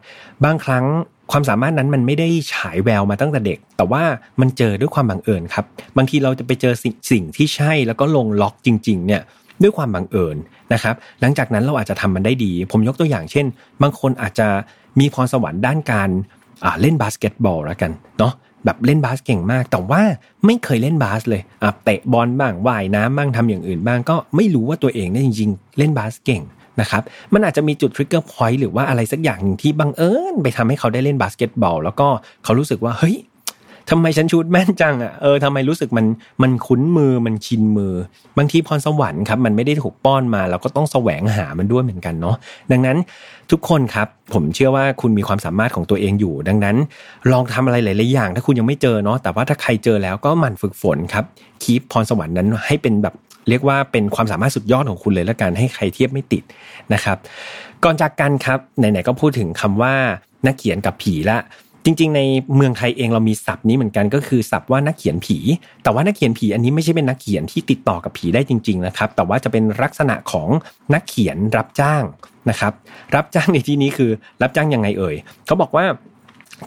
[0.44, 0.87] บางครั้ง
[1.33, 4.02] ความสามารถนั้นมันไม่ได้ฉายแววมาตั้งแต่เด็ก แต่ว่า
[4.40, 5.64] มันเจอด้วยความบังเอิญครับ
[5.96, 6.74] บางทีเราจะไปเจอ
[7.11, 9.22] สิ่งที่ใช่แล้วก็ลงล็อกจริง ๆ เนี่ย
[9.62, 10.37] ด้วยความบังเอิญ
[10.73, 13.47] นะครับ หลังจากนั้นเราอาจจะทำมันได้ดี ผมยกตัวอย่างเช่น
[13.83, 14.49] บางคนอาจจะ
[15.01, 16.11] มีพรสวรรค์ด้านการ
[16.81, 18.33] เล่นบาสเกตบอลแล้วกันเนาะ
[18.64, 20.03] แบบเล่นบาสเก่งมาก แต่ว่า
[20.47, 21.42] ไม่เคยเล่นบาสเลย
[21.85, 26.42] เตะบอลบ้างว่ายน้ำบ้างทำอย่างอื่นบ้างก็ไม่รู้ว่าตัวเองเนี่ยจริงๆเล่นบาสเก่ง
[26.81, 27.03] นะครับ
[27.35, 32.09] มันอาจจะมีจุด trigger point หรือว่าอะไรสักอย่างหนึ่งที่บังเอิญไปทำให้เขาได้เล่นบาสเกตบอลแล้วก็
[32.44, 33.16] เขารู้สึกว่าเฮ้ย
[33.90, 36.07] ทำไมฉันชู้ตแม่นจังอะเออทำไมรู้สึกมัน
[36.42, 37.92] มันคุ้นมือมันชินมือ
[38.38, 42.37] บางทีพรสวรรค์ครับมันไม่ได้ถูกป้อนมาเราก็ต้องแสวงหามันด้วยเหมือนกันเนาะ
[42.72, 42.96] ดังนั้น
[43.51, 46.77] ทุกคนครับ ผมเชื่อว่าคุณมีความสามารถของตัวเองอยู่ ดังนั้น
[47.33, 51.24] ลองทำอะไรหลาย ๆ อย่าง ถ้าคุณยังไม่เจอเนาะแต่ว่าถ้าใครเจอแล้วก็หมั่นฝึกฝนครับ
[51.62, 53.14] คีปพรสวรรค์นั้นให้เป็นแบบ
[53.48, 56.42] เรียกว่าเป็นความสามารถสุดยอดของคุณเลยละกันให้ใครเทียบไม่ติด
[56.92, 57.16] นะครับ
[57.85, 59.94] ก่อนจากกันครับไหนๆก็พูดถึงคำว่า
[60.46, 61.38] นักเขียนกับผีละ
[61.90, 62.22] จริง ๆ ใน
[62.57, 65.38] เมืองไทยเองเรามีศัพท์นี้เหมือนกันก็คือศัพท์ว่านักเขียนผี
[65.83, 70.48] แต่ว่านักเขียนผีอันนี้ไม่ใช่เป็นนักเขียนที่ติดต่อกับผีได้จริง ๆ นะครับ แต่ว่าจะเป็นลักษณะของ
[70.94, 72.03] นักเขียนรับจ้าง
[72.51, 72.72] นะครับ
[73.14, 74.11] รับจ้างในที่นี้คือ
[74.42, 75.85] รับจ้างยังไงเอ่ยเขาบอกว่า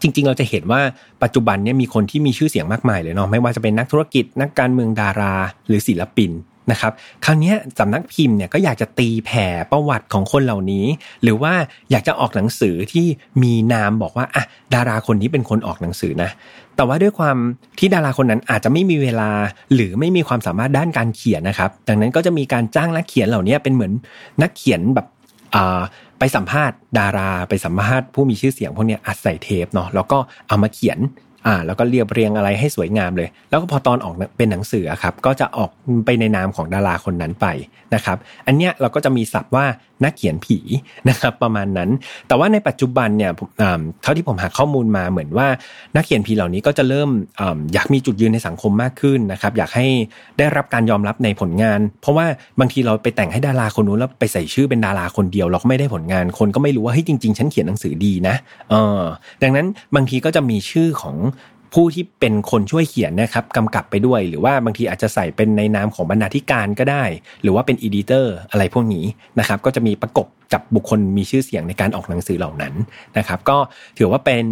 [0.01, 0.81] จริง ๆ เราจะเห็นว่า
[1.23, 5.33] ปัจจุบันนี้มีคนที่มีชื่อเสียงมากมายเลยเนาะไม่ว่าจะเป็นนักธุรกิจนักการเมืองดารา
[5.67, 6.31] หรือศิลปิน
[6.71, 6.91] นะครับ
[7.25, 10.85] คราวนี้สำนักพิมพ์เนี่ยก็อยากจะตีแผ่ประวัติของคนเหล่านี้
[11.23, 11.53] หรือว่า
[11.91, 13.05] อยากจะออกหนังสือที่
[13.43, 14.43] มีนามบอกว่าอะ
[14.73, 16.29] ดาราคนนี้เป็นคนออกหนังสือนะ
[16.75, 17.37] แต่ว่าด้วยความ
[17.79, 19.29] ที่ดาราคนนั้นอาจจะไม่มีเวลา
[19.73, 23.91] หรือไม่มีความสามารถด้านการเขียนนะครับ ดังนั้นก็จะมีการจ้างนักเขียนเหล่านี้เป็นเหมือน
[24.41, 25.07] นักเขียนแบบ
[26.19, 30.99] ไปสัมภาษณ์ดาราไปสัมภาษณ์ผู้มีชื่อเสียงพวกนี้อัดใส่เทปเนาะแล้วก็เอามาเขียน
[31.45, 35.69] อ่าแล้วก็เรียบเรียงอะไรให้สวยงามเลย แล้วก็พอตอนออกเป็นหนังสือครับก็จะออก
[36.05, 37.47] ไปในนามของดาราคนนั้นไป
[37.95, 39.65] นะครับ อันเนี้ยเราก็จะมีศัพท์ว่า
[40.03, 40.57] นักเขียนผี
[41.09, 41.89] นะครับประมาณนั้น
[42.27, 43.31] แต่ว่าในปัจจุบันเนี่ย
[44.03, 45.47] เท่าที่ผมหาข้อมูลมาเหมือนว่า
[45.95, 47.09] นักเขียนผีเหล่านี้ก็จะเริ่ม
[47.73, 49.87] อยากมีจุดยืนในสังคมมากขึ้นนะครับอยากให้
[50.37, 52.25] ได้รับการยอมรับในผลงาน เพราะว่า
[52.59, 58.35] บางทีเราไปแต่งให้ดาราคนนู้นแล้วไปใส่ชื่อเป็นดาราคนเดียวเราก็ไม่ได้ผลงานคนก็ไม่รู้ว่าเฮ้ยจริงๆ ฉันเขียนหนังสือดีนะ
[58.69, 59.01] เออ
[59.43, 61.15] ดังนั้นบางทีก็จะมีชื่อของ
[61.73, 67.03] ผู้ที่เป็นคนช่วยเขียนนะครับกำกับไปด้วย หรือว่าบางทีอาจจะใส่เป็นในนามของบรรณาธิการก็ได้
[67.43, 69.05] หรือว่าเป็นอีดิเตอร์อะไรพวกนี้
[69.39, 72.73] นะครับก็จะมีประกบจับบุคคลมีชื่อเสียงในการออกหนังสือเหล่านั้น
[73.17, 73.57] นะครับ ก็
[73.97, 74.45] ถือว่าเป็น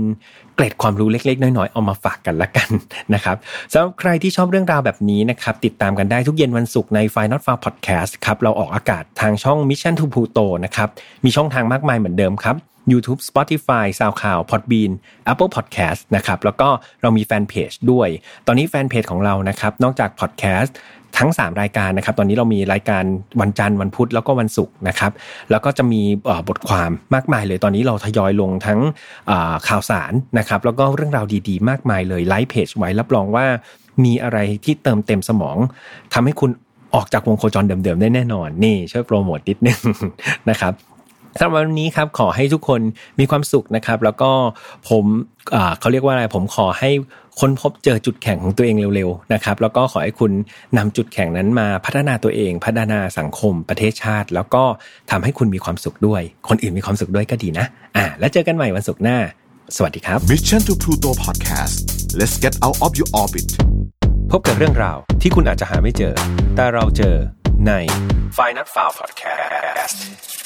[0.55, 2.69] เกร็ดความรู้เล็กๆ น้อยๆเอามาฝากกันละกัน
[3.13, 3.37] นะครับ
[3.71, 10.89] สำหรับใครที่ชอบเรื่องราวแบบนี้นะครับติดตามกันได้ทุกเย็นวันศุกร์ใน f i n a l f a r Podcast ครับเราออกอากาศทางช่อง Mission to Pluto นะครับ
[11.25, 12.55] มีช่องทางมากมายเหมือนเดิมครับ
[12.93, 14.91] YouTube Spotify SoundCloud Podbean
[15.31, 16.69] Apple Podcast นะครับแล้วก็
[17.01, 18.09] เรามีแฟนเพจด้วย
[18.47, 20.71] ตอนนี้แฟนเพจของเรานะครับนอกจาก Podcast
[21.17, 23.03] ทั้ง 3 รายการนะครับ ตอนนี้เรามีรายการ
[23.41, 25.11] วันจันทร์วันพุธแล้วก็วันศุกร์นะครับ
[25.51, 26.01] แล้วก็จะมี
[26.47, 28.79] บทความมากมายเลย ตอนนี้เราทยอยลงทั้ง
[29.67, 33.45] ข่าวสารนะครับ แล้วก็เรื่องราวดีๆ มากมายเลยไลฟ์เพจไว้รับรองว่า
[34.03, 35.57] มีอะไรที่เติมเต็มสมอง
[36.13, 36.51] ทำให้คุณ
[36.95, 39.79] ออกจากวงโคจรเดิมๆได้แน่นอน นี่ช่วยโปรโมทนิดนึง
[40.49, 40.73] นะครับ
[41.37, 42.81] สำหรับวันนี้ครับขอให้ทุกคน
[43.19, 44.31] มีความสุขนะครับ แล้วก็
[44.89, 45.05] ผม
[45.79, 46.91] เขาเรียกว่าอะไรผมขอให้
[47.39, 50.31] ค้นพบเจอจุดแข็งของตัวเองเร็วๆนะครับ แล้วก็ขอให้คุณ
[50.77, 54.63] นำจุดแข็งนั้นมาพัฒนาตัวเอง พัฒนาสังคมประเทศชาติ แล้วก็
[55.11, 57.65] ทำให้คุณมีความสุขด้วย คนอื่นมีความสุขด้วยก็ดีนะ
[57.97, 59.17] อ่าแล้วเจอกันใหม่วันศุกร์หน้า
[59.75, 61.75] สวัสดีครับ Mission to Pluto Podcast
[62.19, 63.49] let's get out of your orbit
[64.31, 66.13] พบกับเรื่องราวที่คุณอาจจะหาไม่เจอ
[66.55, 67.15] แต่เราเจอ
[67.67, 67.71] ใน
[68.37, 70.38] f i n a l f i l e Podcast